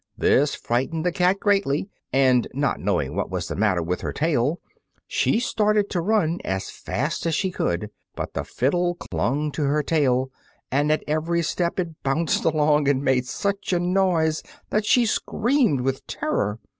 [0.17, 4.59] This frightened the cat greatly, and not knowing what was the matter with her tail,
[5.05, 7.91] she started to run as fast as she could.
[8.15, 10.31] But still the fiddle clung to her tail,
[10.71, 14.41] and at every step it bounded along and made such a noise
[14.71, 16.57] that she screamed with terror.